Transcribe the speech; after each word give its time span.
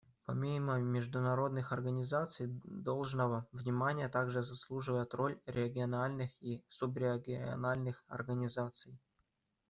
Помимо 0.25 0.79
международных 0.79 1.71
организаций, 1.71 2.47
должного 2.63 3.45
внимания 3.51 4.09
также 4.09 4.41
заслуживает 4.41 5.13
роль 5.13 5.39
региональных 5.45 6.31
и 6.41 6.63
субрегиональных 6.69 8.03
организаций. 8.07 8.97